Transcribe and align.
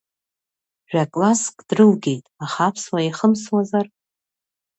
Жәа-класск 0.89 1.55
дрылгеит, 1.67 2.25
аха 2.43 2.63
аԥсуа 2.67 2.99
иахымсуазар? 3.03 3.85